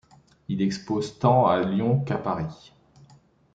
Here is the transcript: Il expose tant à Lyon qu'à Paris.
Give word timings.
Il 0.47 0.63
expose 0.63 1.19
tant 1.19 1.45
à 1.45 1.61
Lyon 1.61 2.03
qu'à 2.03 2.17
Paris. 2.17 2.73